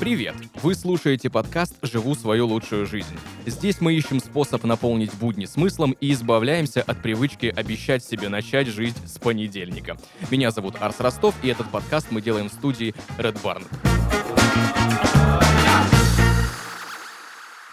[0.00, 0.34] Привет!
[0.62, 3.16] Вы слушаете подкаст «Живу свою лучшую жизнь».
[3.46, 8.98] Здесь мы ищем способ наполнить будни смыслом и избавляемся от привычки обещать себе начать жизнь
[9.06, 9.96] с понедельника.
[10.30, 13.64] Меня зовут Арс Ростов, и этот подкаст мы делаем в студии Red Barn.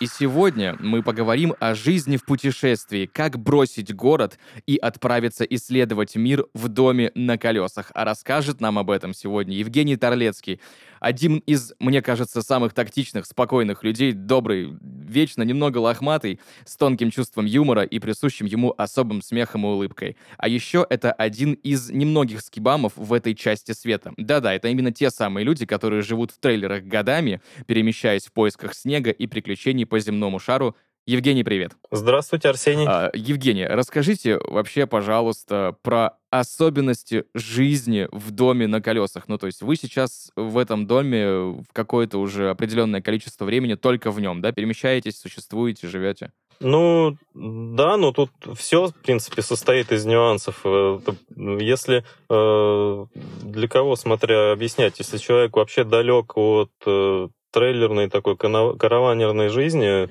[0.01, 6.47] И сегодня мы поговорим о жизни в путешествии, как бросить город и отправиться исследовать мир
[6.55, 7.91] в доме на колесах.
[7.93, 10.59] А расскажет нам об этом сегодня Евгений Торлецкий,
[11.01, 17.45] один из, мне кажется, самых тактичных, спокойных людей, добрый, вечно немного лохматый, с тонким чувством
[17.45, 20.15] юмора и присущим ему особым смехом и улыбкой.
[20.37, 24.13] А еще это один из немногих скибамов в этой части света.
[24.15, 29.09] Да-да, это именно те самые люди, которые живут в трейлерах годами, перемещаясь в поисках снега
[29.09, 30.75] и приключений по земному шару,
[31.07, 31.71] Евгений, привет.
[31.89, 32.85] Здравствуйте, Арсений.
[32.87, 39.27] А, Евгений, расскажите вообще, пожалуйста, про особенности жизни в доме на колесах.
[39.27, 44.11] Ну, то есть вы сейчас в этом доме в какое-то уже определенное количество времени только
[44.11, 46.31] в нем, да, перемещаетесь, существуете, живете?
[46.59, 50.61] Ну, да, но тут все, в принципе, состоит из нюансов.
[50.63, 50.99] Э,
[51.35, 53.05] если э,
[53.41, 60.09] для кого, смотря объяснять, если человек вообще далек от э, трейлерной такой караванерной жизни,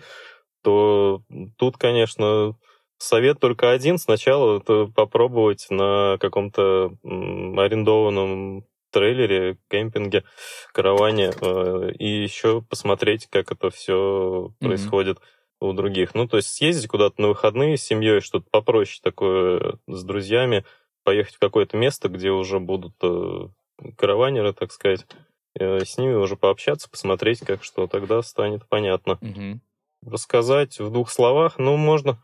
[0.62, 1.22] то
[1.56, 2.56] тут, конечно,
[2.98, 3.98] совет только один.
[3.98, 10.24] Сначала это попробовать на каком-то арендованном трейлере, кемпинге,
[10.72, 14.66] караване, э, и еще посмотреть, как это все mm-hmm.
[14.66, 15.18] происходит
[15.60, 16.14] у других.
[16.14, 20.64] Ну, то есть съездить куда-то на выходные с семьей, что-то попроще такое с друзьями,
[21.04, 23.48] поехать в какое-то место, где уже будут э,
[23.96, 25.06] караванеры, так сказать,
[25.58, 29.18] э, с ними уже пообщаться, посмотреть, как что, тогда станет понятно.
[29.22, 29.60] Mm-hmm
[30.04, 32.22] рассказать в двух словах, ну, можно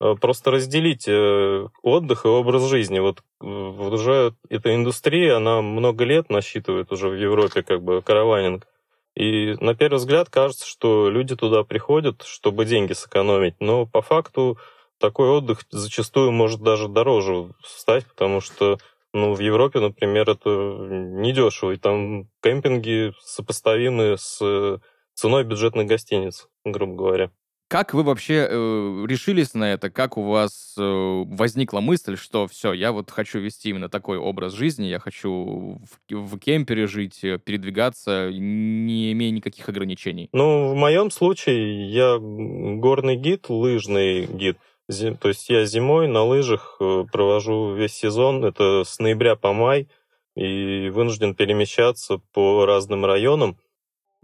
[0.00, 2.98] э, просто разделить э, отдых и образ жизни.
[2.98, 8.66] Вот, вот уже эта индустрия, она много лет насчитывает уже в Европе как бы караванинг.
[9.14, 13.56] И на первый взгляд кажется, что люди туда приходят, чтобы деньги сэкономить.
[13.60, 14.58] Но по факту
[14.98, 18.78] такой отдых зачастую может даже дороже стать, потому что
[19.12, 21.72] ну, в Европе, например, это недешево.
[21.72, 24.80] И там кемпинги сопоставимы с
[25.14, 27.30] ценой бюджетных гостиниц, грубо говоря.
[27.72, 29.88] Как вы вообще э, решились на это?
[29.88, 34.52] Как у вас э, возникла мысль, что все, я вот хочу вести именно такой образ
[34.52, 35.80] жизни, я хочу
[36.10, 40.28] в, в кемпере жить, э, передвигаться, не имея никаких ограничений?
[40.34, 44.58] Ну, в моем случае я горный гид, лыжный гид.
[44.88, 49.54] Зим, то есть я зимой на лыжах э, провожу весь сезон, это с ноября по
[49.54, 49.88] май,
[50.36, 53.56] и вынужден перемещаться по разным районам.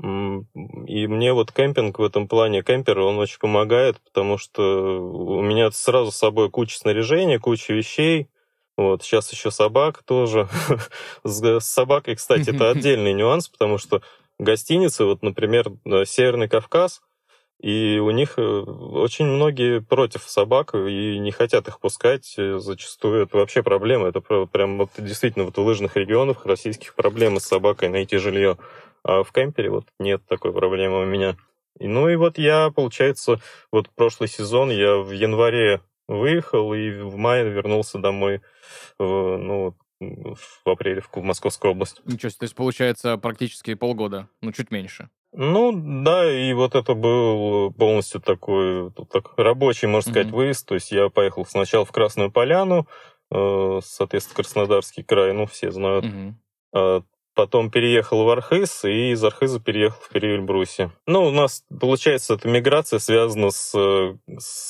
[0.00, 5.70] И мне вот кемпинг в этом плане, кемпер, он очень помогает, потому что у меня
[5.72, 8.28] сразу с собой куча снаряжения, куча вещей.
[8.76, 10.48] Вот, сейчас еще собак тоже.
[11.24, 14.02] С собакой, кстати, это отдельный нюанс, потому что
[14.38, 15.72] гостиницы, вот, например,
[16.04, 17.02] Северный Кавказ,
[17.60, 22.36] и у них э, очень многие против собак и не хотят их пускать.
[22.36, 24.06] Зачастую это вообще проблема.
[24.06, 28.58] Это прям вот действительно вот в лыжных регионах российских проблемы с собакой найти жилье.
[29.02, 31.36] А в кемпере вот нет такой проблемы у меня.
[31.80, 37.48] Ну и вот я, получается, вот прошлый сезон я в январе выехал и в мае
[37.48, 38.40] вернулся домой,
[38.98, 42.00] в, ну, в апреле в Московскую область.
[42.04, 45.10] Ничего себе, то есть получается практически полгода, ну чуть меньше.
[45.32, 50.36] Ну, да, и вот это был полностью такой так, рабочий, можно сказать, mm-hmm.
[50.36, 50.66] выезд.
[50.66, 52.88] То есть я поехал сначала в Красную Поляну,
[53.30, 56.06] э, соответственно, Краснодарский край, ну, все знают.
[56.06, 57.02] Mm-hmm
[57.38, 60.90] потом переехал в Архыз, и из Архыза переехал в Переэльбрусе.
[61.06, 64.18] Ну, у нас, получается, эта миграция связана с, с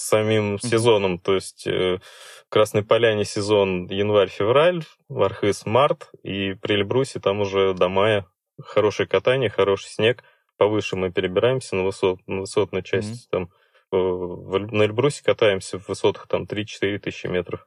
[0.09, 6.75] самим сезоном, то есть э, в Красной Поляне сезон январь-февраль, в Архыз март, и при
[6.75, 8.27] Эльбрусе там уже до мая
[8.63, 10.23] хорошее катание, хороший снег,
[10.59, 13.31] повыше мы перебираемся на, высот, на высотную часть, mm-hmm.
[13.31, 13.51] там
[13.91, 17.67] в, на Эльбрусе катаемся в высотах там 3-4 тысячи метров.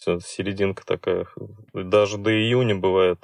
[0.00, 1.28] Серединка такая.
[1.72, 3.20] Даже до июня бывает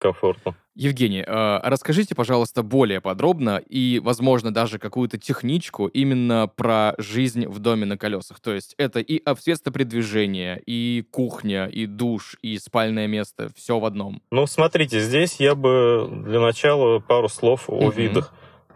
[0.00, 0.54] комфортно.
[0.74, 7.58] Евгений, а, расскажите, пожалуйста, более подробно и, возможно, даже какую-то техничку именно про жизнь в
[7.58, 8.40] доме на колесах.
[8.40, 13.84] То есть это и средства передвижения, и кухня, и душ, и спальное место, все в
[13.84, 14.22] одном.
[14.30, 17.90] Ну, смотрите, здесь я бы для начала пару слов о угу.
[17.90, 18.32] видах.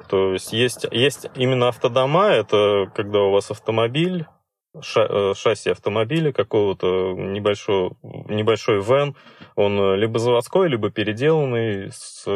[0.08, 4.33] То есть есть, есть именно автодома, это когда у вас автомобиль, Э,
[4.82, 9.14] шасси автомобиля какого-то небольшой, небольшой вен,
[9.54, 12.26] он э, либо заводской, либо переделанный с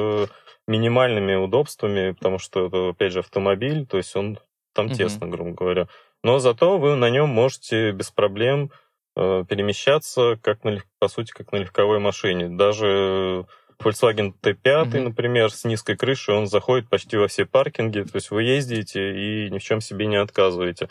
[0.69, 4.39] минимальными удобствами, потому что это, опять же, автомобиль, то есть он
[4.75, 4.95] там mm-hmm.
[4.95, 5.89] тесно, грубо говоря.
[6.23, 8.71] Но зато вы на нем можете без проблем
[9.17, 12.49] э, перемещаться, как на, по сути, как на легковой машине.
[12.49, 13.47] Даже
[13.83, 15.01] Volkswagen T5, mm-hmm.
[15.01, 19.51] например, с низкой крышей, он заходит почти во все паркинги, то есть вы ездите и
[19.51, 20.91] ни в чем себе не отказываете.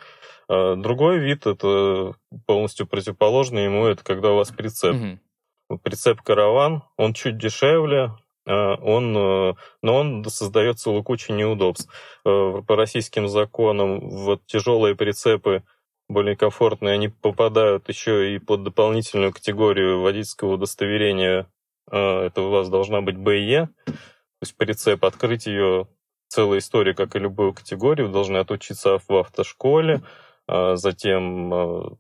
[0.50, 2.16] А другой вид, это
[2.46, 4.96] полностью противоположный ему, это когда у вас прицеп.
[4.96, 5.80] Mm-hmm.
[5.84, 8.14] Прицеп караван, он чуть дешевле,
[8.46, 11.92] а он, э, но он создает целую кучу неудобств.
[12.26, 15.64] Э, по российским законам вот тяжелые прицепы
[16.08, 21.48] более комфортные, они попадают еще и под дополнительную категорию водительского удостоверения
[21.90, 23.94] это у вас должна быть БЕ, то
[24.42, 25.88] есть прицеп, открыть ее
[26.28, 30.02] целая история, как и любую категорию, должны отучиться в автошколе,
[30.48, 31.98] затем а,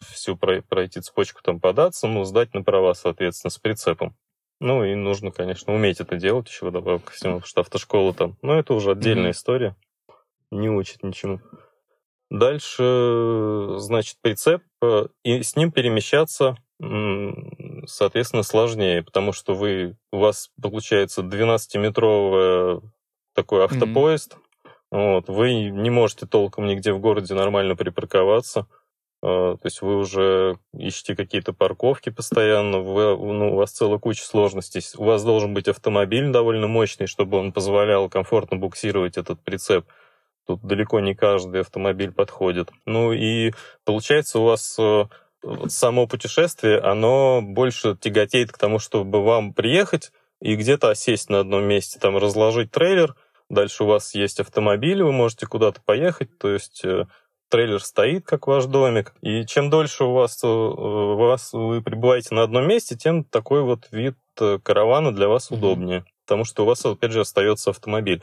[0.00, 4.16] всю пройти цепочку там податься, ну, сдать на права, соответственно, с прицепом.
[4.60, 8.36] Ну, и нужно, конечно, уметь это делать еще добавок ко всему, потому что автошкола там,
[8.42, 9.34] ну, это уже отдельная mm-hmm.
[9.34, 9.76] история,
[10.50, 11.40] не учит ничему.
[12.30, 14.62] Дальше, значит, прицеп,
[15.24, 16.56] и с ним перемещаться
[17.86, 22.80] соответственно, сложнее, потому что вы, у вас получается 12-метровый
[23.34, 24.42] такой автопоезд, mm-hmm.
[24.90, 28.66] Вот, вы не можете толком нигде в городе нормально припарковаться,
[29.22, 34.24] а, то есть вы уже ищете какие-то парковки постоянно, вы, ну, у вас целая куча
[34.24, 34.82] сложностей.
[34.96, 39.86] У вас должен быть автомобиль довольно мощный, чтобы он позволял комфортно буксировать этот прицеп.
[40.46, 42.70] Тут далеко не каждый автомобиль подходит.
[42.86, 43.52] Ну и
[43.84, 45.04] получается у вас э,
[45.68, 51.64] само путешествие, оно больше тяготеет к тому, чтобы вам приехать и где-то осесть на одном
[51.64, 53.14] месте, там разложить трейлер,
[53.50, 57.06] дальше у вас есть автомобиль, вы можете куда-то поехать, то есть э,
[57.50, 62.34] трейлер стоит, как ваш домик, и чем дольше у вас, э, у вас вы пребываете
[62.34, 66.66] на одном месте, тем такой вот вид э, каравана для вас удобнее, потому что у
[66.66, 68.22] вас, опять же, остается автомобиль.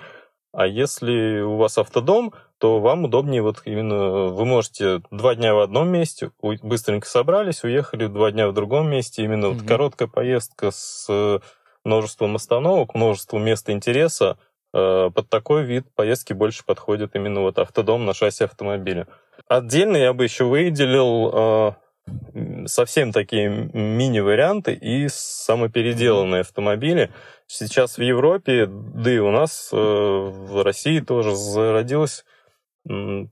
[0.53, 5.59] А если у вас автодом, то вам удобнее вот именно вы можете два дня в
[5.59, 9.23] одном месте, быстренько собрались, уехали два дня в другом месте.
[9.23, 9.57] Именно угу.
[9.59, 11.41] вот короткая поездка с
[11.83, 14.39] множеством остановок, множеством мест интереса.
[14.77, 19.07] Э, под такой вид поездки больше подходит именно вот автодом на шасси автомобиля.
[19.47, 21.75] Отдельно я бы еще выделил
[22.05, 27.09] э, совсем такие мини-варианты и самопеределанные автомобили.
[27.47, 32.23] Сейчас в Европе, да и у нас э, в России тоже зародилось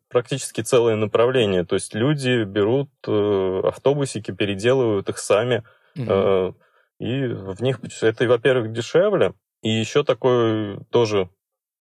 [0.09, 1.63] практически целое направление.
[1.63, 5.63] То есть люди берут автобусики, переделывают их сами,
[5.95, 6.57] угу.
[7.00, 11.30] и в них это, во-первых, дешевле, и еще такой тоже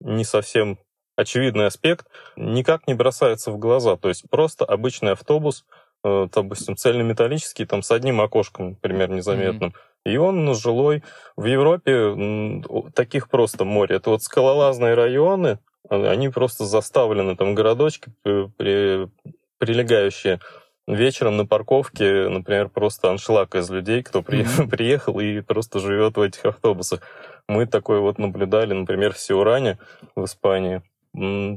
[0.01, 0.79] не совсем
[1.17, 2.07] очевидный аспект,
[2.37, 3.97] никак не бросается в глаза.
[3.97, 5.65] То есть просто обычный автобус,
[6.05, 9.71] э, допустим, цельнометаллический, там с одним окошком, например, незаметным.
[9.71, 10.13] Mm-hmm.
[10.13, 11.03] И он жилой.
[11.37, 12.63] В Европе
[12.95, 13.97] таких просто море.
[13.97, 15.59] Это вот скалолазные районы,
[15.89, 19.09] они просто заставлены, там городочки при,
[19.59, 20.41] прилегающие.
[20.87, 24.69] Вечером на парковке, например, просто аншлаг из людей, кто при, mm-hmm.
[24.71, 27.01] приехал и просто живет в этих автобусах.
[27.49, 29.79] Мы такое вот наблюдали, например, в Сиуране
[30.17, 30.83] в Испании.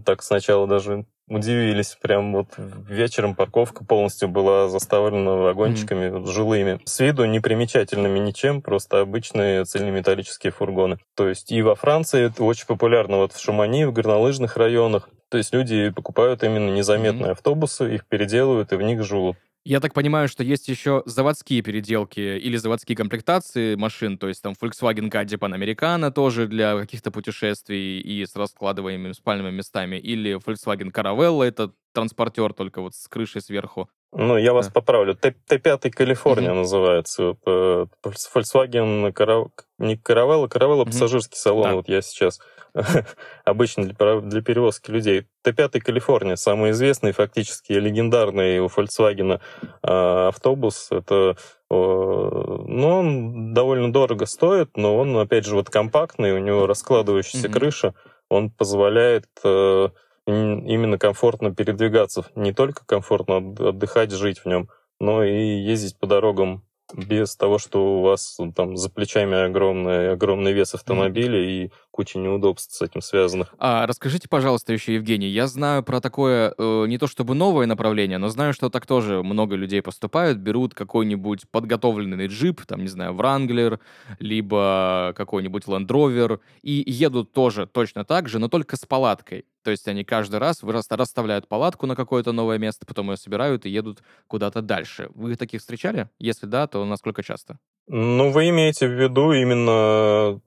[0.06, 1.98] Так сначала даже удивились.
[2.02, 6.31] Прям вот вечером парковка полностью была заставлена вагончиками mm-hmm.
[6.31, 6.80] жилыми.
[6.86, 10.98] С виду непримечательными ничем, просто обычные цельнометаллические фургоны.
[11.16, 15.10] То есть и во Франции это очень популярно, вот в Шумани, в горнолыжных районах.
[15.33, 17.31] То есть люди покупают именно незаметные mm-hmm.
[17.31, 19.35] автобусы, их переделывают и в них живут.
[19.65, 24.53] Я так понимаю, что есть еще заводские переделки или заводские комплектации машин, то есть там
[24.53, 31.46] Volkswagen Caddy Panamericana тоже для каких-то путешествий и с раскладываемыми спальными местами, или Volkswagen Caravella,
[31.46, 33.89] это транспортер только вот с крышей сверху.
[34.15, 34.74] Ну, я вас да.
[34.74, 35.15] поправлю.
[35.15, 36.60] Т5 Калифорния угу.
[36.60, 37.36] называется.
[37.46, 39.48] Э, Volkswagen Карав...
[39.79, 40.86] не Caravella, Caravella угу.
[40.86, 41.63] пассажирский салон.
[41.63, 41.75] Да.
[41.75, 42.39] Вот я сейчас
[43.46, 45.25] обычно для, для перевозки людей.
[45.46, 49.39] Т5 Калифорния, самый известный, фактически легендарный у Volkswagen
[49.82, 50.88] а, автобус.
[50.91, 51.36] Это,
[51.70, 57.53] ну, он довольно дорого стоит, но он, опять же, вот компактный, у него раскладывающаяся mm-hmm.
[57.53, 57.93] крыша,
[58.29, 59.89] он позволяет э,
[60.25, 66.63] именно комфортно передвигаться, не только комфортно отдыхать, жить в нем, но и ездить по дорогам
[66.94, 71.46] без того, что у вас там за плечами огромный, огромный вес автомобиля mm.
[71.46, 73.53] и куча неудобств с этим связанных.
[73.59, 78.17] А расскажите, пожалуйста, еще, Евгений, я знаю про такое э, не то чтобы новое направление,
[78.17, 83.13] но знаю, что так тоже много людей поступают, берут какой-нибудь подготовленный джип, там, не знаю,
[83.13, 83.79] Wrangler,
[84.17, 89.45] либо какой-нибудь Land Rover, и едут тоже точно так же, но только с палаткой.
[89.63, 93.69] То есть они каждый раз расставляют палатку на какое-то новое место, потом ее собирают и
[93.69, 95.09] едут куда-то дальше.
[95.13, 96.09] Вы таких встречали?
[96.19, 97.59] Если да, то насколько часто?
[97.88, 100.40] Ну, вы имеете в виду именно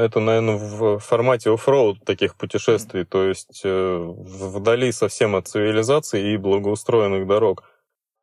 [0.00, 6.36] это, наверное, в формате оффроуд таких путешествий, то есть э, вдали совсем от цивилизации и
[6.36, 7.62] благоустроенных дорог.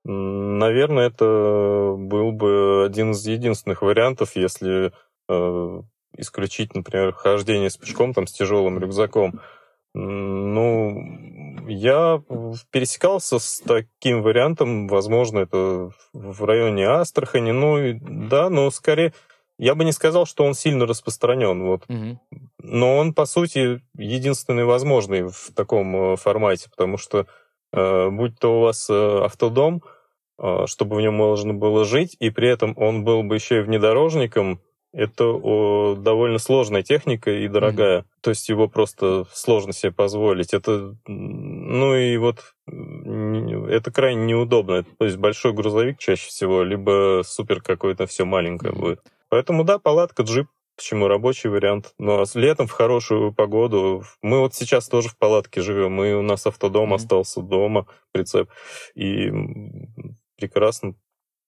[0.04, 4.92] Наверное, это был бы один из единственных вариантов, если
[5.30, 5.82] э,
[6.18, 9.40] исключить, например, хождение с пешком там, с тяжелым рюкзаком.
[9.94, 12.24] Ну, я
[12.72, 19.14] пересекался с таким вариантом, возможно, это в районе Астрахани, ну, да, но скорее,
[19.58, 21.84] я бы не сказал, что он сильно распространен, вот.
[21.90, 22.20] Угу.
[22.64, 27.28] Но он, по сути, единственный возможный в таком э, формате, потому что
[27.74, 29.84] э, будь то у вас э, автодом,
[30.66, 34.60] чтобы в нем можно было жить, и при этом он был бы еще и внедорожником,
[34.94, 38.00] это о, довольно сложная техника и дорогая.
[38.00, 38.06] Mm-hmm.
[38.22, 40.54] То есть его просто сложно себе позволить.
[40.54, 44.84] Это, ну и вот, это крайне неудобно.
[44.98, 48.80] То есть большой грузовик чаще всего, либо супер какое-то все маленькое mm-hmm.
[48.80, 49.00] будет.
[49.30, 51.94] Поэтому да, палатка, джип, почему рабочий вариант.
[51.98, 54.04] Но ну, а летом в хорошую погоду.
[54.22, 55.94] Мы вот сейчас тоже в палатке живем.
[55.94, 56.96] Мы, у нас автодом mm-hmm.
[56.96, 58.50] остался дома, прицеп.
[58.96, 59.32] И
[60.38, 60.96] прекрасно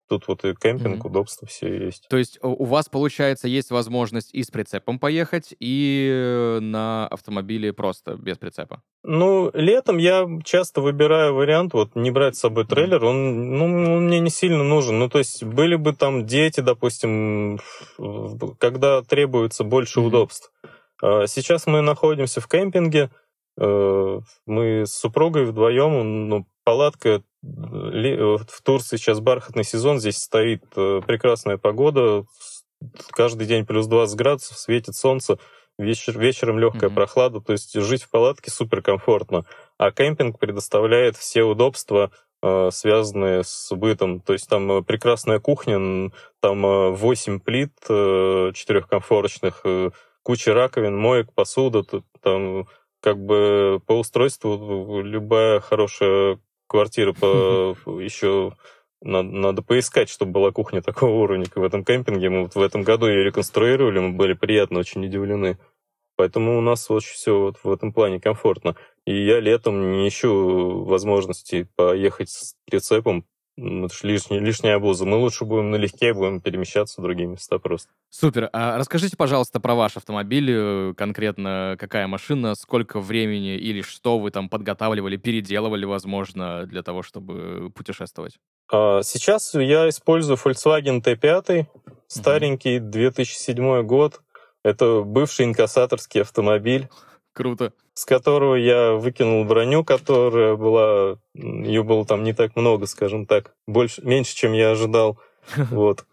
[0.10, 1.08] Тут вот и кемпинг, mm-hmm.
[1.08, 2.08] удобства все есть.
[2.10, 8.16] То есть у вас, получается, есть возможность и с прицепом поехать, и на автомобиле просто
[8.16, 8.82] без прицепа?
[9.04, 14.08] Ну, летом я часто выбираю вариант вот не брать с собой трейлер, он, ну, он
[14.08, 15.00] мне не сильно нужен.
[15.00, 17.60] Ну, то есть были бы там дети, допустим,
[18.60, 20.08] когда требуется больше mm-hmm.
[20.08, 20.52] удобств.
[21.02, 23.23] А сейчас мы находимся в кемпинге, э,
[23.58, 31.58] мы с супругой вдвоем, ну, палатка в Турции сейчас бархатный сезон, здесь стоит э, прекрасная
[31.58, 32.26] погода,
[33.12, 35.38] каждый день плюс 20 градусов, светит солнце,
[35.78, 36.96] вечер, вечером легкая mm-hmm.
[36.96, 39.44] прохлада, то есть жить в палатке супер комфортно.
[39.78, 44.22] А кемпинг предоставляет все удобства, э, связанные с бытом.
[44.22, 49.66] То есть там э, прекрасная кухня, там 8 плит четырехкомфорочных,
[50.24, 51.84] куча раковин, моек, посуда,
[52.22, 52.68] там
[53.04, 58.54] как бы по устройству любая хорошая квартиры по еще
[59.02, 62.30] надо, надо поискать, чтобы была кухня такого уровня в этом кемпинге.
[62.30, 65.58] Мы вот в этом году ее реконструировали, мы были приятно очень удивлены.
[66.16, 68.78] Поэтому у нас очень все вот в этом плане комфортно.
[69.06, 75.06] И я летом не ищу возможности поехать с прицепом ну, это лишняя, лишняя обуза.
[75.06, 77.90] Мы лучше будем налегке, будем перемещаться в другие места просто.
[78.10, 78.50] Супер.
[78.52, 80.50] А расскажите, пожалуйста, про ваш автомобиль.
[80.52, 87.04] Э, конкретно какая машина, сколько времени или что вы там подготавливали, переделывали, возможно, для того,
[87.04, 88.40] чтобы путешествовать?
[88.72, 91.68] А, сейчас я использую Volkswagen T5,
[92.08, 94.22] старенький, 2007 год.
[94.64, 96.90] Это бывший инкассаторский автомобиль.
[97.34, 97.74] Круто.
[97.94, 101.18] С которого я выкинул броню, которая была...
[101.36, 103.54] Ее было там не так много, скажем так.
[103.68, 105.20] Больше, меньше, чем я ожидал.
[105.70, 106.06] Вот.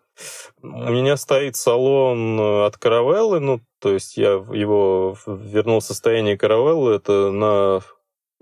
[0.60, 6.36] У меня стоит салон э, от Каравеллы, ну, то есть я его вернул в состояние
[6.36, 6.94] Каравеллы.
[6.96, 7.80] Это на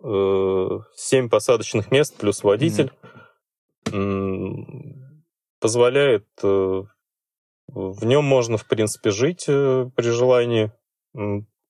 [0.03, 2.91] э, 7 посадочных мест плюс водитель.
[3.85, 4.95] Mm-hmm.
[5.61, 6.27] Позволяет...
[6.43, 6.83] Э,
[7.69, 10.73] в нем можно, в принципе, жить э, при желании,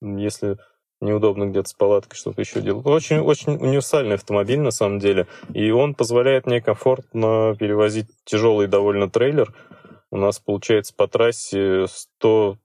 [0.01, 0.59] если
[1.01, 2.87] неудобно где-то с палаткой что-то еще делать.
[2.87, 9.09] Очень, очень универсальный автомобиль на самом деле, и он позволяет мне комфортно перевозить тяжелый довольно
[9.11, 9.55] трейлер.
[10.11, 12.59] У нас получается по трассе 100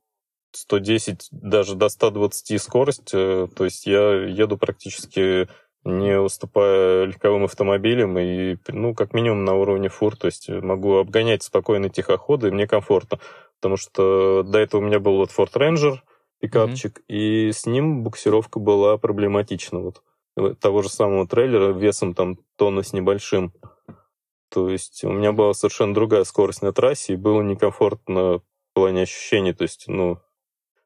[0.55, 5.47] 110, даже до 120 скорость, э, то есть я еду практически
[5.83, 11.43] не уступая легковым автомобилям и, ну, как минимум на уровне фур, то есть могу обгонять
[11.43, 13.19] спокойно тихоходы, и мне комфортно,
[13.59, 15.97] потому что до этого у меня был вот Ford Ranger,
[16.43, 17.03] пикапчик, mm-hmm.
[17.07, 19.79] и с ним буксировка была проблематична.
[19.79, 23.53] Вот того же самого трейлера весом там тонны с небольшим.
[24.49, 29.03] То есть у меня была совершенно другая скорость на трассе, и было некомфортно в плане
[29.03, 30.19] ощущений, то есть, ну,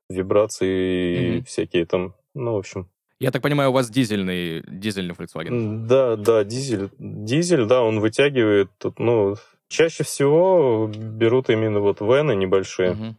[0.09, 1.37] вибрации mm-hmm.
[1.39, 2.87] и всякие там, ну, в общем.
[3.19, 5.87] Я так понимаю, у вас дизельный, дизельный Volkswagen?
[5.87, 6.91] Да, да, дизель.
[6.99, 9.37] Дизель, да, он вытягивает, ну,
[9.69, 12.91] чаще всего берут именно вот вены небольшие.
[12.91, 13.13] Mm-hmm.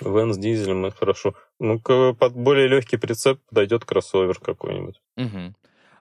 [0.00, 1.34] Вен с дизелем, это хорошо.
[1.58, 5.00] Ну, под более легкий прицеп подойдет кроссовер какой-нибудь.
[5.16, 5.54] Угу.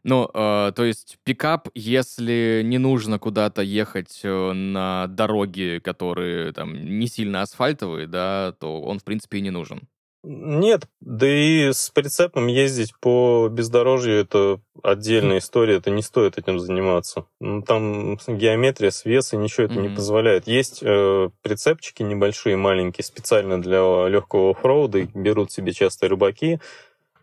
[0.04, 6.74] Ну, э, то есть пикап, если не нужно куда-то ехать э, на дороги, которые там
[6.76, 9.88] не сильно асфальтовые, да, то он, в принципе, и не нужен.
[10.28, 16.58] Нет, да и с прицепом ездить по бездорожью это отдельная история, это не стоит этим
[16.60, 17.26] заниматься.
[17.40, 19.82] Ну, там геометрия, свес и ничего это mm-hmm.
[19.82, 20.48] не позволяет.
[20.48, 26.60] Есть э, прицепчики небольшие, маленькие, специально для легкого оффроуда, их берут себе часто рыбаки.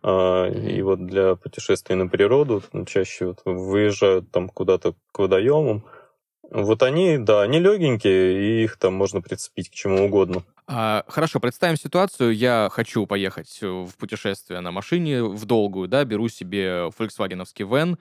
[0.04, 5.84] Э, и вот для путешествий на природу ну, чаще вот выезжают там куда-то к водоемам,
[6.50, 10.44] Вот они, да, они легенькие, и их там можно прицепить к чему угодно.
[10.66, 12.34] А, хорошо, представим ситуацию.
[12.34, 17.98] Я хочу поехать э, в путешествие на машине в долгую, да, беру себе фольксвагеновский вен,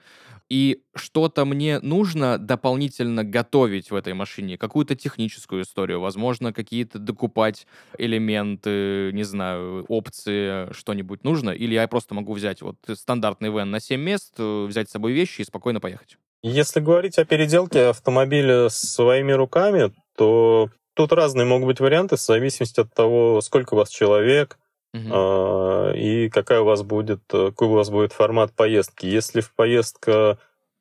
[0.48, 7.66] и что-то мне нужно дополнительно готовить в этой машине, какую-то техническую историю, возможно, какие-то докупать
[7.98, 13.80] элементы, не знаю, опции, что-нибудь нужно, или я просто могу взять вот стандартный вен на
[13.80, 16.16] 7 мест, э, взять с собой вещи и спокойно поехать.
[16.44, 22.80] Если говорить о переделке автомобиля своими руками, то Тут разные могут быть варианты в зависимости
[22.80, 24.58] от того, сколько у вас человек,
[24.94, 25.96] Uh-huh.
[25.96, 29.06] и какая у вас будет, какой у вас будет формат поездки.
[29.06, 30.36] Если в поездка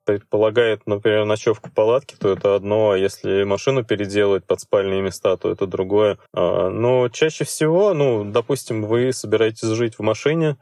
[0.05, 5.37] предполагает, например, ночевку в палатке, то это одно, а если машину переделать под спальные места,
[5.37, 6.17] то это другое.
[6.33, 10.57] А, но чаще всего, ну, допустим, вы собираетесь жить в машине,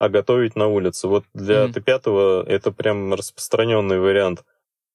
[0.00, 1.08] а готовить на улице.
[1.08, 4.44] Вот для mm Т5 это прям распространенный вариант.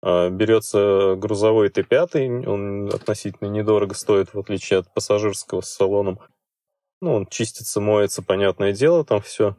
[0.06, 6.20] А, берется грузовой Т5, он относительно недорого стоит, в отличие от пассажирского с салоном.
[7.02, 9.56] Ну, он чистится, моется, понятное дело, там все.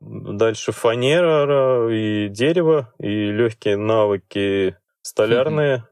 [0.00, 5.88] Дальше фанера и дерево, и легкие навыки столярные.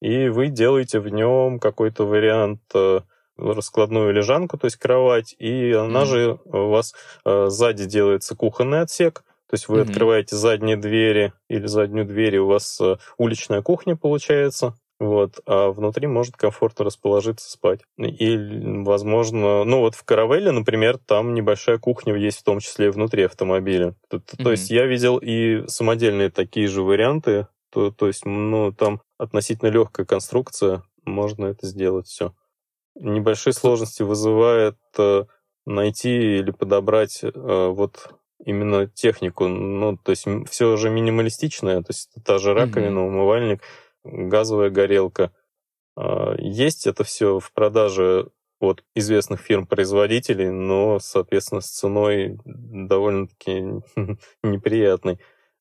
[0.00, 3.00] И вы делаете в нем какой-то вариант э,
[3.36, 6.06] раскладную лежанку, то есть кровать, и она mm-hmm.
[6.06, 9.82] же у вас э, сзади делается кухонный отсек, то есть вы mm-hmm.
[9.82, 14.74] открываете задние двери или заднюю дверь, и у вас э, уличная кухня получается.
[15.00, 17.80] Вот, а внутри может комфортно расположиться спать.
[17.96, 18.36] И,
[18.84, 23.22] возможно, ну вот в Каравелле, например, там небольшая кухня есть в том числе и внутри
[23.22, 23.94] автомобиля.
[24.08, 24.42] То, mm-hmm.
[24.42, 27.46] то есть я видел и самодельные такие же варианты.
[27.70, 32.34] То, то есть, ну, там относительно легкая конструкция, можно это сделать все.
[32.96, 35.24] Небольшие сложности вызывает э,
[35.64, 39.48] найти или подобрать э, вот именно технику.
[39.48, 43.06] Ну, то есть все уже минималистичное, то есть та же раковина, mm-hmm.
[43.06, 43.62] умывальник,
[44.04, 45.32] газовая горелка.
[45.96, 48.30] А, есть это все в продаже
[48.60, 53.82] от известных фирм-производителей, но, соответственно, с ценой довольно-таки
[54.42, 55.18] неприятной.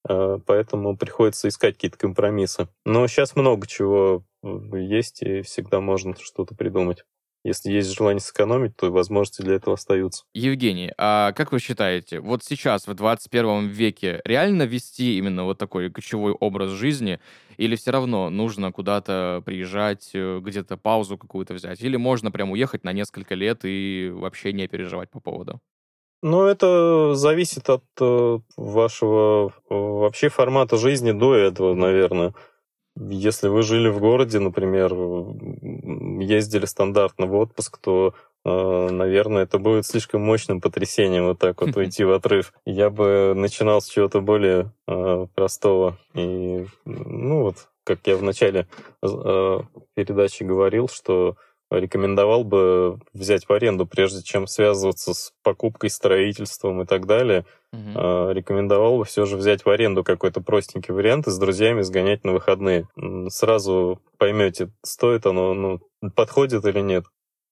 [0.07, 2.67] А, поэтому приходится искать какие-то компромиссы.
[2.85, 7.05] Но сейчас много чего есть, и всегда можно что-то придумать.
[7.47, 10.25] Если есть желание сэкономить, то возможности для этого остаются.
[10.33, 15.89] Евгений, а как вы считаете, вот сейчас, в 21 веке, реально вести именно вот такой
[15.89, 17.21] кочевой образ жизни?
[17.55, 21.81] Или все равно нужно куда-то приезжать, э, где-то паузу какую-то взять?
[21.81, 25.61] Или можно прям уехать на несколько лет и вообще не переживать по поводу?
[26.21, 32.33] Ну, это зависит от э, вашего э, вообще формата жизни до этого, наверное.
[32.99, 34.93] Если вы жили в городе, например,
[36.21, 41.75] ездили стандартно в отпуск, то, э, наверное, это будет слишком мощным потрясением вот так вот
[41.77, 42.53] уйти в отрыв.
[42.65, 45.97] Я бы начинал с чего-то более э, простого.
[46.15, 48.67] И, ну вот, как я в начале
[49.03, 49.59] э,
[49.93, 51.37] передачи говорил, что
[51.69, 57.45] рекомендовал бы взять в аренду, прежде чем связываться с покупкой, строительством и так далее.
[57.73, 58.31] Угу.
[58.31, 62.31] Рекомендовал бы все же взять в аренду какой-то простенький вариант и с друзьями сгонять на
[62.31, 62.87] выходные.
[63.29, 65.81] Сразу поймете, стоит оно, ну,
[66.15, 67.05] подходит или нет.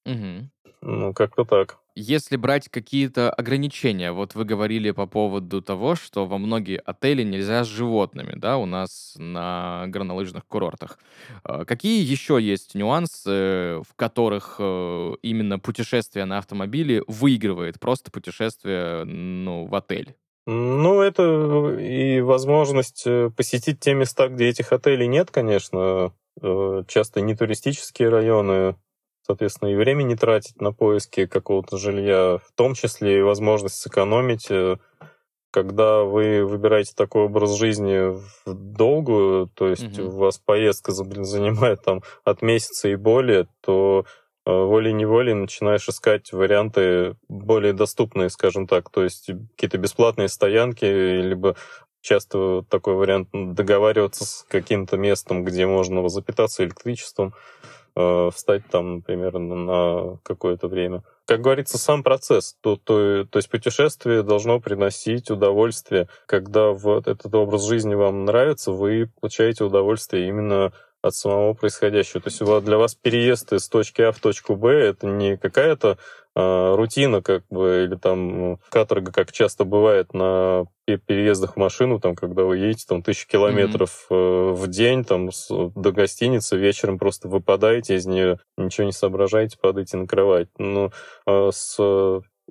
[0.05, 0.49] Угу.
[0.81, 1.77] Ну, как-то так.
[1.97, 7.63] Если брать какие-то ограничения, вот вы говорили по поводу того, что во многие отели нельзя
[7.63, 10.99] с животными, да, у нас на горнолыжных курортах.
[11.43, 19.05] А, какие еще есть нюансы, в которых э, именно путешествие на автомобиле выигрывает просто путешествие,
[19.05, 20.15] ну, в отель?
[20.47, 26.11] Ну, это и возможность э, посетить те места, где этих отелей нет, конечно.
[26.41, 28.75] Э, часто не туристические районы,
[29.25, 34.47] соответственно, и время не тратить на поиски какого-то жилья, в том числе и возможность сэкономить.
[34.49, 34.77] Э,
[35.51, 38.13] когда вы выбираете такой образ жизни
[38.45, 40.09] в долгую, то есть угу.
[40.09, 44.05] у вас поездка занимает там от месяца и более, то
[44.45, 51.55] э, волей-неволей начинаешь искать варианты более доступные, скажем так, то есть какие-то бесплатные стоянки, либо
[52.01, 57.33] часто такой вариант договариваться с каким-то местом, где можно запитаться электричеством.
[57.97, 61.03] Э, встать там, например, на какое-то время.
[61.25, 66.09] Как говорится, сам процесс, то, то, то есть путешествие должно приносить удовольствие.
[66.25, 72.19] Когда вот этот образ жизни вам нравится, вы получаете удовольствие именно от самого происходящего.
[72.19, 75.97] То есть для вас переезд из точки А в точку Б это не какая-то
[76.35, 81.99] э, рутина, как бы, или там ну, каторга, как часто бывает на переездах в машину,
[81.99, 84.53] там, когда вы едете там тысячу километров mm-hmm.
[84.53, 89.97] в день, там, с, до гостиницы, вечером просто выпадаете из нее, ничего не соображаете, падаете
[89.97, 90.49] на кровать.
[90.57, 90.91] Ну,
[91.25, 91.79] э, с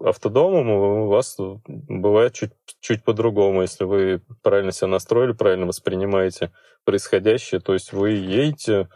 [0.01, 6.51] автодомом у вас бывает чуть, чуть по-другому, если вы правильно себя настроили, правильно воспринимаете
[6.85, 7.61] происходящее.
[7.61, 8.88] То есть вы едете,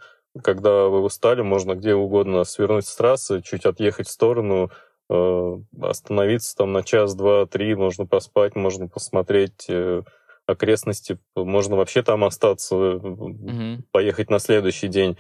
[0.43, 4.71] когда вы устали, можно где угодно свернуть с трассы, чуть отъехать в сторону,
[5.09, 10.03] остановиться там на час, два, три, можно поспать, можно посмотреть э,
[10.47, 13.83] окрестности, можно вообще там остаться, mm-hmm.
[13.91, 15.17] поехать на следующий день.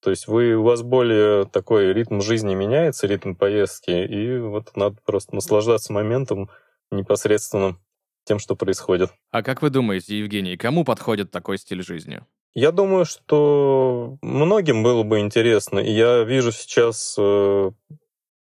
[0.00, 4.96] То есть вы, у вас более такой ритм жизни меняется, ритм поездки, и вот надо
[5.04, 6.50] просто наслаждаться моментом
[6.90, 7.76] непосредственно
[8.24, 9.10] тем, что происходит.
[9.30, 12.20] А как вы думаете, Евгений, кому подходит такой стиль жизни?
[12.54, 15.78] Я думаю, что многим было бы интересно.
[15.78, 17.70] И я вижу сейчас э,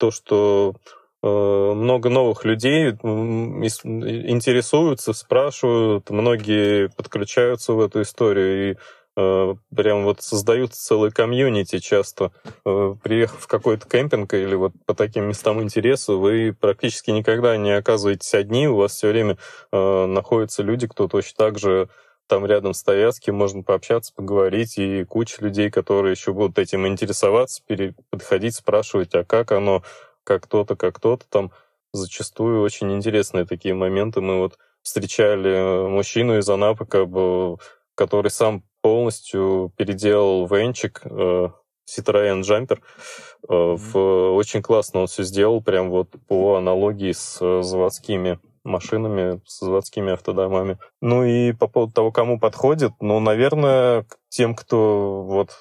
[0.01, 0.75] то, что
[1.23, 8.71] э, много новых людей интересуются, спрашивают, многие подключаются в эту историю.
[8.71, 8.75] И
[9.17, 12.31] Э, прям вот создают целые комьюнити часто.
[12.65, 17.71] Э, приехав в какой-то кемпинг или вот по таким местам интереса, вы практически никогда не
[17.71, 19.37] оказываетесь одни, у вас все время
[19.71, 21.89] находятся люди, кто точно так же
[22.31, 26.87] там рядом стоят, с кем можно пообщаться, поговорить, и куча людей, которые еще будут этим
[26.87, 27.61] интересоваться,
[28.09, 29.83] подходить, спрашивать, а как оно,
[30.23, 31.51] как кто-то, как кто-то там.
[31.91, 34.21] Зачастую очень интересные такие моменты.
[34.21, 37.57] Мы вот встречали мужчину из Анапы, как бы,
[37.95, 41.49] который сам полностью переделал венчик э,
[41.85, 42.79] Citroёn Jumper.
[42.79, 43.97] Э, в,
[44.35, 50.13] очень классно он все сделал, прям вот по аналогии с э, заводскими машинами, с заводскими
[50.13, 50.77] автодомами.
[51.01, 55.51] Ну и по поводу того, кому подходит, ну, наверное, тем, кто вот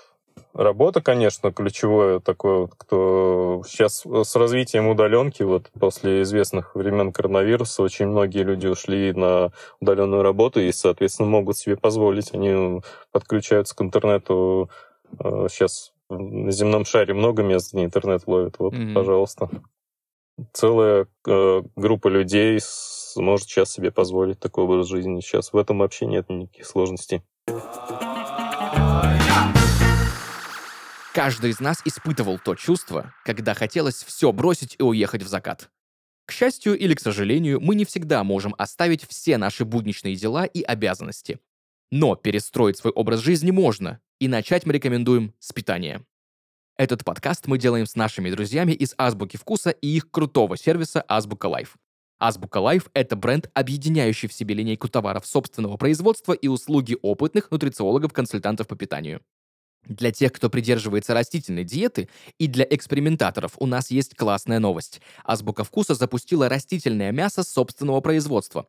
[0.53, 8.09] Работа, конечно, ключевое такое, кто сейчас с развитием удаленки, вот после известных времен коронавируса, очень
[8.09, 12.35] многие люди ушли на удаленную работу и, соответственно, могут себе позволить.
[12.35, 12.81] Они
[13.13, 14.71] подключаются к интернету.
[15.19, 18.59] Сейчас э, на земном шаре много мест, где интернет ловит.
[18.59, 18.95] Вот, mm-hmm.
[18.95, 19.51] пожалуйста.
[20.53, 22.59] Целая э, группа людей
[23.17, 25.21] может сейчас себе позволить такой образ жизни.
[25.21, 27.23] Сейчас в этом вообще нет никаких сложностей.
[31.13, 35.69] Каждый из нас испытывал то чувство, когда хотелось все бросить и уехать в закат.
[36.27, 40.63] К счастью или к сожалению, мы не всегда можем оставить все наши будничные дела и
[40.63, 41.41] обязанности.
[41.91, 46.07] Но перестроить свой образ жизни можно, и начать мы рекомендуем с питания.
[46.77, 51.47] Этот подкаст мы делаем с нашими друзьями из Азбуки Вкуса и их крутого сервиса Азбука
[51.47, 51.77] Life.
[52.21, 58.69] Азбука Life— это бренд, объединяющий в себе линейку товаров собственного производства и услуги опытных нутрициологов-консультантов
[58.69, 59.23] по питанию.
[59.87, 65.01] Для тех, кто придерживается растительной диеты, и для экспериментаторов у нас есть классная новость.
[65.25, 68.67] Азбука вкуса запустила растительное мясо собственного производства.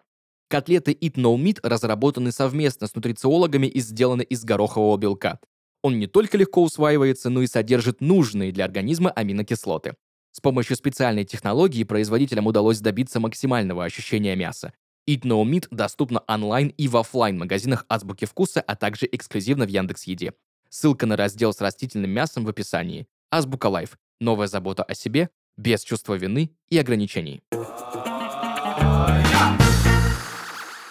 [0.47, 5.39] Котлеты Eat No Meat разработаны совместно с нутрициологами и сделаны из горохового белка.
[5.81, 9.95] Он не только легко усваивается, но и содержит нужные для организма аминокислоты.
[10.31, 14.73] С помощью специальной технологии производителям удалось добиться максимального ощущения мяса.
[15.09, 19.69] Eat No Meat доступна онлайн и в офлайн магазинах Азбуки Вкуса, а также эксклюзивно в
[19.69, 20.33] Яндекс.Еде.
[20.69, 23.07] Ссылка на раздел с растительным мясом в описании.
[23.29, 23.97] Азбука Life.
[24.21, 27.41] Новая забота о себе, без чувства вины и ограничений.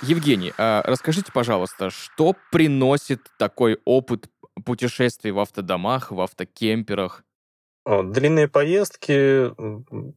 [0.02, 4.28] Евгений, а расскажите, пожалуйста, что приносит такой опыт
[4.64, 7.24] путешествий в автодомах, в автокемперах?
[7.86, 9.52] Длинные поездки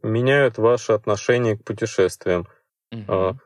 [0.06, 2.48] меняют ваше отношение к путешествиям.
[2.92, 3.40] Угу.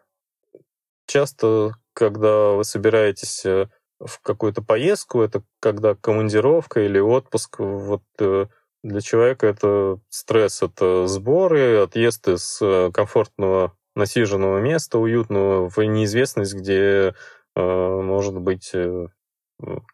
[1.07, 8.47] Часто, когда вы собираетесь э, в какую-то поездку, это когда командировка или отпуск, вот э,
[8.83, 16.53] для человека это стресс, это сборы, отъезд из э, комфортного насиженного места, уютного, в неизвестность,
[16.53, 17.15] где,
[17.55, 18.71] может быть,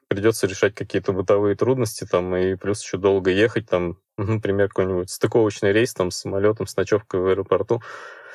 [0.09, 5.71] придется решать какие-то бытовые трудности, там, и плюс еще долго ехать, там, например, какой-нибудь стыковочный
[5.71, 7.81] рейс там, с самолетом, с ночевкой в аэропорту.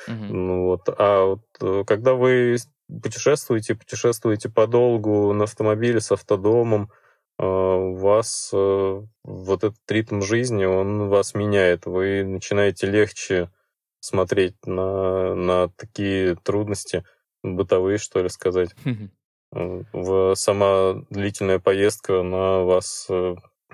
[0.07, 0.27] Uh-huh.
[0.29, 0.89] Ну, вот.
[0.97, 2.57] А вот когда вы
[3.01, 6.89] путешествуете, путешествуете подолгу на автомобиле с автодомом,
[7.37, 11.85] а, у вас э, вот этот ритм жизни, он вас меняет.
[11.85, 13.49] Вы начинаете легче
[14.01, 17.05] смотреть на, на такие трудности
[17.43, 18.71] бытовые, что ли, сказать.
[19.51, 23.07] В сама длительная поездка на вас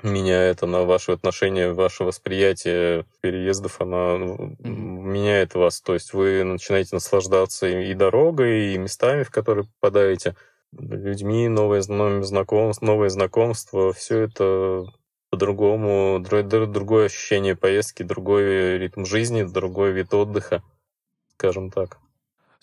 [0.03, 4.67] меняет, она ваше отношение, ваше восприятие переездов, она mm-hmm.
[4.67, 5.81] меняет вас.
[5.81, 10.35] То есть вы начинаете наслаждаться и дорогой, и местами, в которые попадаете,
[10.77, 13.93] людьми, новые, новые знакомства, новые знакомства.
[13.93, 14.85] Все это
[15.29, 20.63] по-другому, другое ощущение поездки, другой ритм жизни, другой вид отдыха,
[21.35, 21.99] скажем так.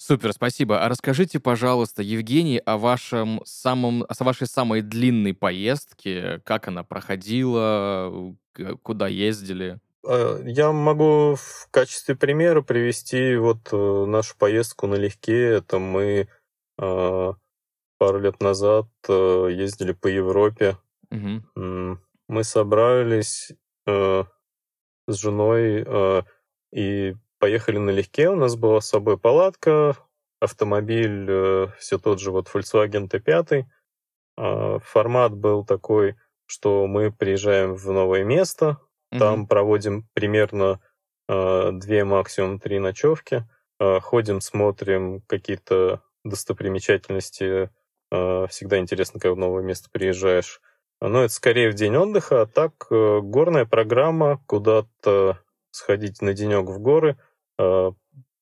[0.04, 0.84] Супер, спасибо.
[0.84, 8.34] А расскажите, пожалуйста, Евгений, о вашем самом, о вашей самой длинной поездке, как она проходила,
[8.82, 9.78] куда ездили?
[10.04, 15.40] А, я могу в качестве примера привести вот э, нашу поездку налегке.
[15.58, 16.26] Это мы
[16.80, 17.34] а,
[17.98, 20.78] пару лет назад э, ездили по Европе.
[21.12, 21.98] Угу.
[22.26, 23.52] мы собрались
[23.86, 24.24] э,
[25.06, 25.86] с женой
[26.72, 28.28] и поехали налегке.
[28.28, 29.96] У нас была с собой палатка,
[30.38, 33.64] автомобиль, э, все тот же вот Volkswagen T5.
[34.38, 36.14] Э, формат был такой,
[36.46, 38.78] что мы приезжаем в новое место,
[39.12, 39.18] mm-hmm.
[39.18, 40.78] там проводим примерно
[41.28, 43.44] э, две, максимум три ночевки,
[43.80, 47.70] э, ходим, смотрим какие-то достопримечательности.
[48.12, 50.60] Э, всегда интересно, когда в новое место приезжаешь.
[51.00, 55.40] Но это скорее в день отдыха, а так э, горная программа, куда-то
[55.72, 57.18] сходить на денек в горы,
[57.58, 57.92] э,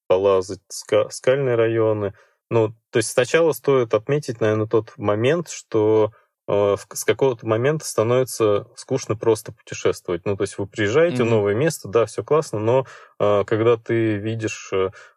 [0.06, 2.14] полазать скальные районы.
[2.50, 6.12] Ну, то есть сначала стоит отметить, наверное, тот момент, что
[6.48, 10.26] э, с какого-то момента становится скучно просто путешествовать.
[10.26, 11.26] Ну, то есть вы приезжаете mm-hmm.
[11.26, 12.86] в новое место, да, все классно, но
[13.18, 14.72] когда ты видишь,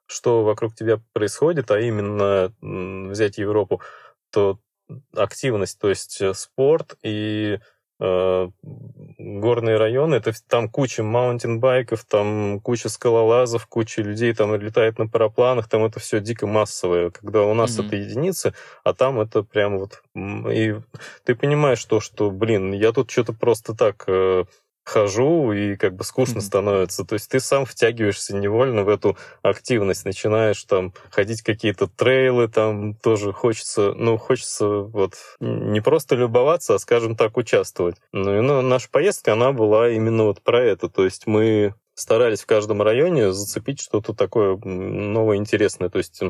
[0.06, 3.82] что вокруг тебя происходит, а именно взять Европу,
[4.30, 4.60] то
[5.16, 7.60] активность, то есть э, спорт и э,
[9.18, 15.70] горные районы, это там куча маунтинбайков, там куча скалолазов, куча людей там летает на парапланах,
[15.70, 17.12] там это все дико массовое.
[17.12, 17.88] Когда у нас mm-hmm.
[17.88, 20.04] это единицы, а там это прям вот...
[20.16, 20.76] И
[21.24, 24.46] ты понимаешь то, что, блин, я тут что-то просто так э,
[24.84, 26.42] хожу, и как бы скучно mm-hmm.
[26.42, 27.06] становится.
[27.06, 32.96] То есть ты сам втягиваешься невольно в эту активность, начинаешь там ходить какие-то трейлы, там
[32.96, 37.96] тоже хочется, ну, хочется вот не просто любоваться, а, скажем так, участвовать.
[38.12, 40.90] Ну, и ну, наша поездка, она была именно вот про это.
[40.90, 45.90] То есть мы старались в каждом районе зацепить что-то такое новое, интересное.
[45.90, 46.22] То есть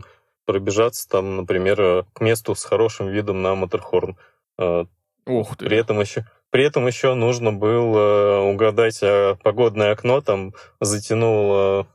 [0.45, 4.17] пробежаться там, например, к месту с хорошим видом на Матерхорн.
[4.59, 4.85] А,
[5.25, 5.65] Ух ты.
[5.65, 11.87] При этом еще при этом еще нужно было угадать а погодное окно, там затянуло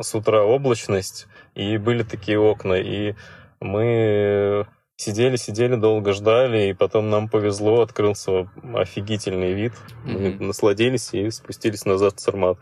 [0.00, 3.14] с утра облачность, и были такие окна, и
[3.60, 9.72] мы сидели, сидели, долго ждали, и потом нам повезло, открылся офигительный вид.
[10.04, 10.36] Mm-hmm.
[10.38, 12.58] Мы насладились и спустились назад в Сармат.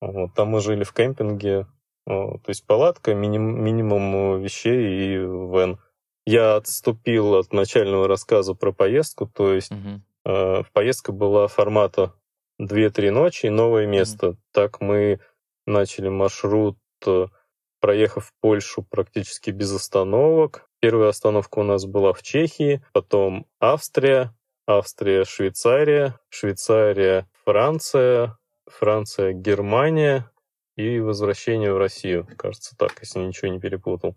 [0.00, 1.68] Вот, там мы жили в кемпинге,
[2.06, 5.78] то есть палатка, миним, минимум вещей и вен.
[6.26, 10.00] Я отступил от начального рассказа про поездку, то есть mm-hmm.
[10.24, 12.14] Э, поездка была формата
[12.60, 14.28] 2-3 ночи и новое место.
[14.28, 14.38] Mm-hmm.
[14.52, 15.20] Так мы
[15.66, 17.26] начали маршрут, э,
[17.80, 20.68] проехав Польшу практически без остановок.
[20.80, 24.34] Первая остановка у нас была в Чехии, потом Австрия,
[24.66, 30.30] Австрия, Швейцария, Швейцария, Франция, Франция, Германия
[30.76, 34.16] и возвращение в Россию, кажется так, если ничего не перепутал.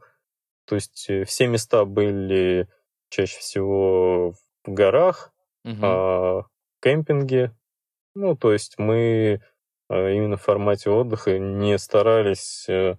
[0.66, 2.68] То есть э, все места были
[3.10, 5.32] чаще всего в горах,
[5.66, 5.80] угу.
[5.82, 6.44] а,
[6.82, 7.52] кемпинге.
[8.16, 9.42] Ну, то есть мы
[9.90, 12.96] а, именно в формате отдыха не старались э,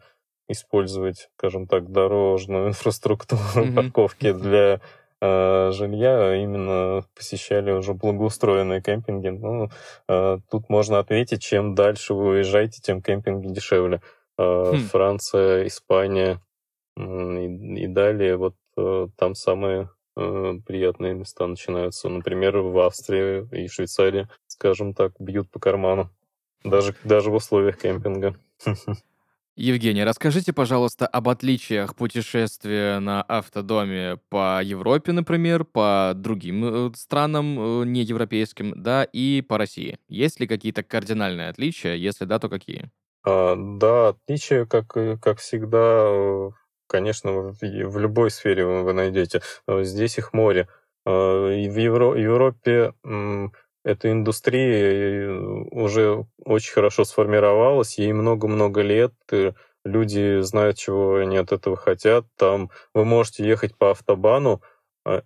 [0.48, 4.80] использовать, скажем так, дорожную инфраструктуру mm парковки для
[5.20, 9.28] э, жилья, а именно посещали уже благоустроенные кемпинги.
[9.28, 9.70] Ну,
[10.08, 14.00] э, тут можно ответить, чем дальше вы уезжаете, тем кемпинги дешевле.
[14.38, 14.78] Э, хм.
[14.90, 16.40] Франция, Испания
[16.98, 22.08] и, и далее, вот э, там самые приятные места начинаются.
[22.08, 26.10] Например, в Австрии и Швейцарии, скажем так, бьют по карману.
[26.64, 28.36] Даже, даже в условиях кемпинга.
[29.58, 37.58] Евгений, расскажите, пожалуйста, об отличиях путешествия на автодоме по Европе, например, по другим э, странам
[37.58, 39.98] э, неевропейским, да, и по России.
[40.08, 41.94] Есть ли какие-то кардинальные отличия?
[41.94, 42.90] Если да, то какие?
[43.24, 46.50] А, да, отличия, как, как всегда,
[46.86, 49.42] конечно, в, в любой сфере вы, вы найдете.
[49.68, 50.68] Здесь их море.
[51.04, 52.92] А, и в Евро, Европе
[53.84, 55.38] эта индустрия э,
[55.70, 59.14] уже очень хорошо сформировалась, ей много-много лет,
[59.84, 62.26] люди знают, чего они от этого хотят.
[62.36, 64.60] Там вы можете ехать по автобану,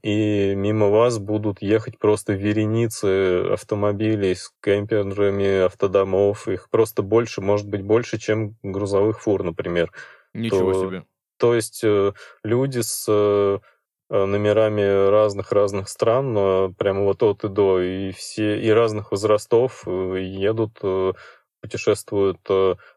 [0.02, 6.48] и мимо вас будут ехать просто вереницы автомобилей с кемперами, автодомов.
[6.48, 9.90] Их просто больше, может быть, больше, чем грузовых фур, например.
[10.34, 11.04] Ничего То себе.
[11.40, 12.12] То есть э,
[12.44, 13.58] люди с э,
[14.10, 20.78] э, номерами разных-разных стран, прямо вот от и до, и все, и разных возрастов едут,
[21.62, 22.38] путешествуют,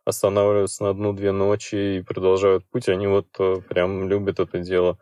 [0.06, 2.90] останавливаются на одну-две ночи и продолжают путь.
[2.90, 3.28] Они вот
[3.70, 4.98] прям любят это дело.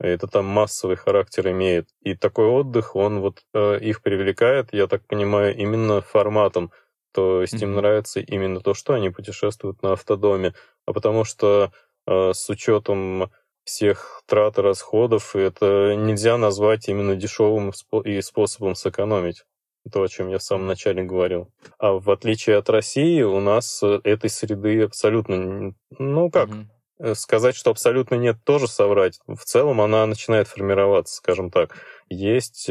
[0.00, 1.88] Это там массовый характер имеет.
[2.02, 6.72] И такой отдых, он вот их привлекает, я так понимаю, именно форматом.
[7.12, 7.62] То есть mm-hmm.
[7.62, 10.54] им нравится именно то, что они путешествуют на автодоме.
[10.84, 11.70] А потому что
[12.06, 13.30] с учетом
[13.64, 17.72] всех трат и расходов, и это нельзя назвать именно дешевым
[18.04, 19.44] и способом сэкономить.
[19.92, 21.50] То, о чем я в самом начале говорил.
[21.78, 25.74] А в отличие от России, у нас э, этой среды абсолютно...
[25.98, 27.14] Ну как, mm-hmm.
[27.14, 29.20] сказать, что абсолютно нет, тоже соврать.
[29.26, 31.76] В целом она начинает формироваться, скажем так.
[32.08, 32.70] Есть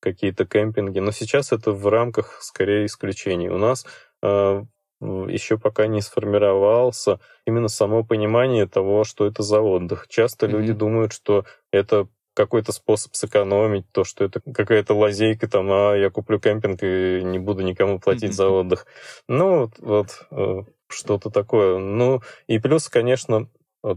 [0.00, 0.98] какие-то кемпинги.
[0.98, 3.48] Но сейчас это в рамках скорее исключений.
[3.48, 3.86] У нас
[4.22, 4.62] э,
[5.00, 10.06] еще пока не сформировался именно само понимание того, что это за отдых.
[10.08, 10.50] Часто mm-hmm.
[10.50, 16.10] люди думают, что это какой-то способ сэкономить, то, что это какая-то лазейка, там, а я
[16.10, 18.32] куплю кемпинг и не буду никому платить mm-hmm.
[18.32, 18.86] за отдых.
[19.28, 21.78] Ну, вот, вот э, что-то такое.
[21.78, 23.48] Ну, и плюс, конечно,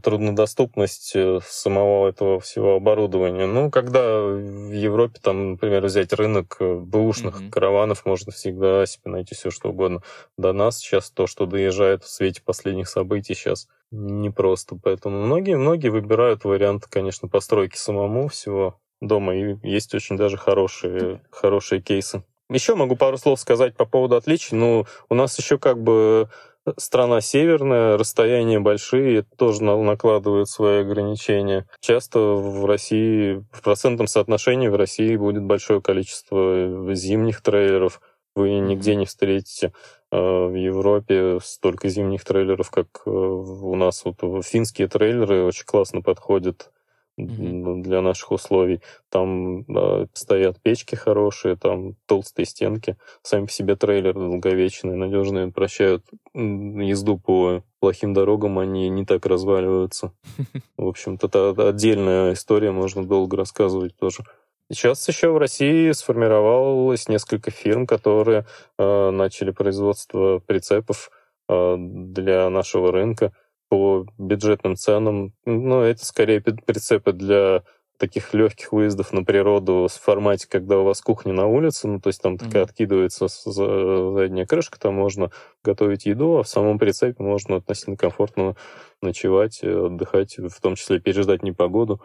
[0.02, 3.46] труднодоступность э, самого этого всего оборудования.
[3.46, 7.50] Ну, когда в Европе, там, например, взять рынок э, бэушных mm-hmm.
[7.50, 10.02] караванов, можно всегда себе найти все, что угодно.
[10.38, 14.78] До нас сейчас то, что доезжает в свете последних событий, сейчас непросто.
[14.82, 19.36] Поэтому многие-многие выбирают вариант, конечно, постройки самому всего дома.
[19.36, 22.24] И есть очень даже хорошие, хорошие кейсы.
[22.50, 24.56] Еще могу пару слов сказать по поводу отличий.
[24.56, 26.30] Ну, у нас еще как бы
[26.78, 31.68] страна северная, расстояния большие, тоже накладывает свои ограничения.
[31.80, 38.02] Часто в России, в процентном соотношении в России будет большое количество зимних трейлеров.
[38.36, 39.74] Вы нигде не встретите
[40.12, 44.04] э, в Европе столько зимних трейлеров, как э, у нас.
[44.06, 46.72] Вот финские трейлеры очень классно подходят
[47.20, 47.82] mm-hmm.
[47.82, 48.82] для наших условий.
[49.10, 52.98] Там э, стоят печки хорошие, там толстые стенки.
[53.22, 60.14] Сами по себе трейлеры долговечные, надежные, прощают езду по плохим дорогам, они не так разваливаются.
[60.78, 64.24] В общем-то, это отдельная история, можно долго рассказывать тоже.
[64.72, 68.46] Сейчас еще в России сформировалось несколько фирм, которые
[68.80, 71.12] э, начали производство прицепов
[71.50, 73.34] э, для нашего рынка
[73.74, 75.34] по бюджетным ценам.
[75.46, 77.64] Ну, это скорее прицепы для
[77.98, 82.10] таких легких выездов на природу в формате, когда у вас кухня на улице, ну, то
[82.10, 82.46] есть там mm-hmm.
[82.46, 85.32] такая откидывается задняя крышка, там можно
[85.64, 88.56] готовить еду, а в самом прицепе можно относительно комфортно
[89.02, 92.00] ночевать, отдыхать, в том числе переждать непогоду.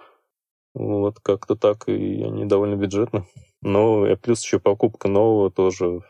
[0.72, 3.26] Вот как-то так, и они довольно бюджетны.
[3.61, 6.00] Но и плюс еще покупка нового тоже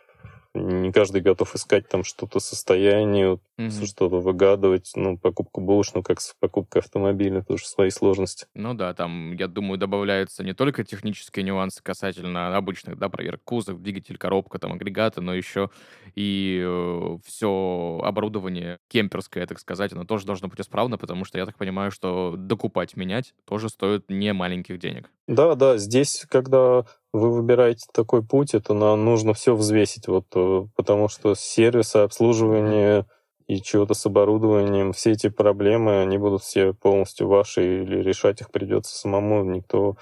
[0.59, 3.87] не каждый готов искать там что-то состояние, mm-hmm.
[3.87, 4.93] что-то выгадывать.
[4.95, 8.47] Ну, покупка булочного, как с покупкой автомобиля, тоже свои сложности.
[8.55, 13.81] Ну да, там, я думаю, добавляются не только технические нюансы касательно обычных, да, проверок кузов,
[13.81, 15.71] двигатель, коробка, там, агрегаты, но еще
[16.15, 21.47] и э, все оборудование кемперское, так сказать, оно тоже должно быть исправно, потому что я
[21.47, 25.11] так понимаю, что докупать, менять тоже стоит не маленьких денег.
[25.27, 26.85] Да, да, здесь, когда
[27.19, 33.07] вы выбираете такой путь, это нам нужно все взвесить, вот, э, потому что сервисы, обслуживание
[33.47, 38.51] и чего-то с оборудованием, все эти проблемы, они будут все полностью ваши, или решать их
[38.51, 39.97] придется самому, никто...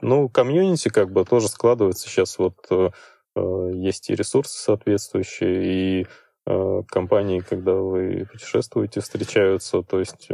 [0.00, 2.90] Ну, комьюнити как бы тоже складывается сейчас, вот э,
[3.36, 6.06] э, есть и ресурсы соответствующие, и
[6.88, 9.80] компании, когда вы путешествуете, встречаются.
[9.80, 10.28] То есть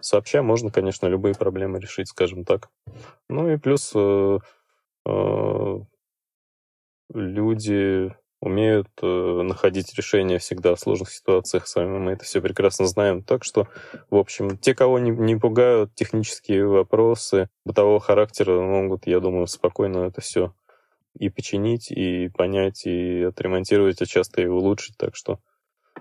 [0.00, 2.68] сообща можно, конечно, любые проблемы решить, скажем так.
[3.28, 3.92] Ну и плюс
[7.12, 11.98] люди умеют э, находить решения всегда в сложных ситуациях сами.
[11.98, 13.22] Мы это все прекрасно знаем.
[13.22, 13.66] Так что,
[14.10, 20.06] в общем, те, кого не, не пугают технические вопросы бытового характера, могут, я думаю, спокойно
[20.06, 20.54] это все
[21.18, 24.96] и починить, и понять, и отремонтировать, а часто и улучшить.
[24.96, 25.40] Так что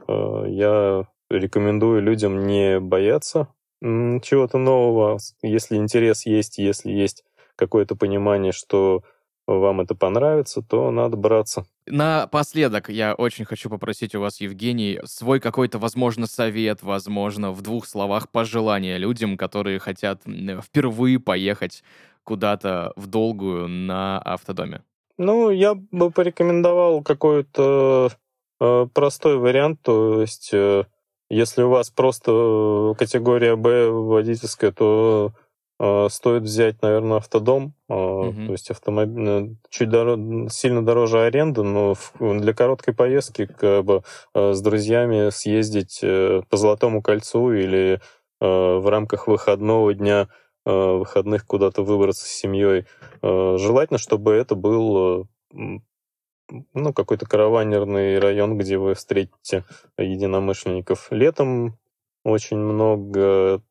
[0.07, 3.47] э, я рекомендую людям не бояться
[3.79, 5.19] чего-то нового.
[5.43, 7.23] Если интерес есть, если есть
[7.57, 9.03] какое-то понимание, что
[9.47, 11.65] вам это понравится, то надо браться.
[11.85, 17.85] Напоследок я очень хочу попросить у вас, Евгений, свой какой-то, возможно, совет, возможно, в двух
[17.85, 20.21] словах пожелания людям, которые хотят
[20.63, 21.83] впервые поехать
[22.23, 24.83] куда-то в долгую на автодоме.
[25.17, 28.11] Ну, я бы порекомендовал какой-то
[28.59, 30.83] э, простой вариант, то есть э,
[31.29, 35.31] если у вас просто категория Б водительская, то
[35.79, 38.45] стоит взять, наверное, автодом, mm-hmm.
[38.47, 44.01] то есть автомобиль э, чуть дор- сильно дороже аренды, но для короткой поездки как бы
[44.33, 48.01] а, с друзьями съездить э, по Золотому кольцу или
[48.39, 50.27] в рамках выходного дня
[50.63, 52.85] выходных куда-то выбраться с семьей.
[53.23, 59.65] Желательно, чтобы это был ну, какой-то караванерный район, где вы встретите
[59.97, 61.07] единомышленников.
[61.09, 61.79] Летом
[62.23, 63.63] очень много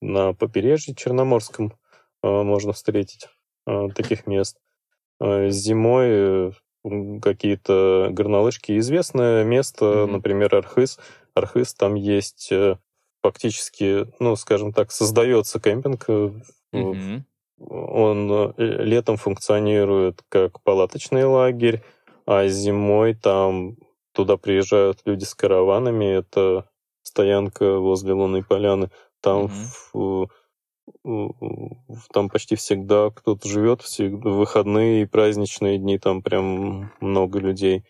[0.00, 1.72] на побережье Черноморском
[2.22, 3.28] э, можно встретить
[3.66, 4.58] э, таких мест.
[5.20, 6.54] Э, зимой
[7.20, 8.78] какие-то горнолыжки.
[8.78, 10.06] Известное место, mm-hmm.
[10.06, 10.98] например, Архыз.
[11.34, 12.52] Архыз, там есть
[13.22, 16.08] фактически, ну, скажем так, создается кемпинг.
[16.72, 17.22] Mm-hmm.
[17.58, 21.82] Он летом функционирует как палаточный лагерь,
[22.24, 23.76] а зимой там
[24.12, 26.04] туда приезжают люди с караванами.
[26.04, 26.68] Это
[27.02, 28.90] стоянка возле Лунной поляны.
[29.20, 29.50] Там
[29.84, 30.28] mm-hmm.
[32.12, 37.84] там почти всегда кто-то живет, всегда выходные и праздничные дни, там прям много людей.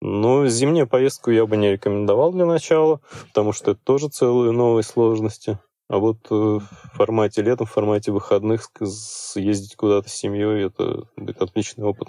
[0.00, 4.82] Но зимнюю поездку я бы не рекомендовал для начала, потому что это тоже целые новые
[4.82, 5.58] сложности.
[5.88, 6.62] А вот э, в
[6.94, 12.08] формате летом, в формате выходных съездить куда-то с семьей, это будет отличный опыт.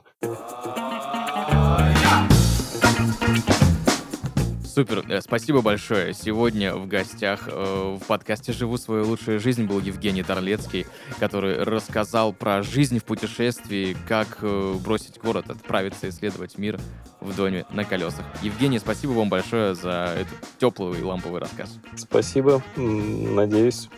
[4.74, 6.16] Супер, э, спасибо большое.
[6.16, 10.88] Сегодня в гостях э, в подкасте «Живу свою лучшую жизнь» был Евгений Торлецкий,
[11.20, 16.80] который рассказал про жизнь в путешествии, как э, бросить город, отправиться исследовать мир
[17.22, 18.26] в доме на колесах.
[18.42, 21.78] Евгений, спасибо вам большое за этот теплый и ламповый рассказ.
[21.96, 22.64] Спасибо.
[22.76, 23.90] Надеюсь,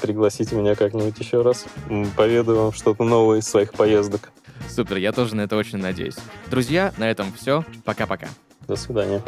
[0.00, 1.66] пригласите меня как-нибудь еще раз.
[2.16, 4.30] Поведаю вам что-то новое из своих поездок.
[4.68, 6.16] Супер, я тоже на это очень надеюсь.
[6.52, 7.64] Друзья, на этом все.
[7.84, 8.28] Пока-пока.
[8.66, 9.22] До свидания.